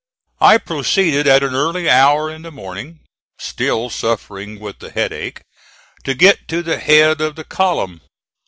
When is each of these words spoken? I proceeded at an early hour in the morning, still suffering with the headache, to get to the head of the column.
I 0.39 0.57
proceeded 0.57 1.27
at 1.27 1.43
an 1.43 1.53
early 1.53 1.87
hour 1.87 2.27
in 2.31 2.41
the 2.41 2.49
morning, 2.51 3.01
still 3.37 3.91
suffering 3.91 4.59
with 4.59 4.79
the 4.79 4.89
headache, 4.89 5.43
to 6.05 6.15
get 6.15 6.47
to 6.47 6.63
the 6.63 6.79
head 6.79 7.21
of 7.21 7.35
the 7.35 7.43
column. 7.43 8.01